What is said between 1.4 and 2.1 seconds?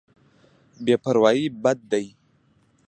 بد دی.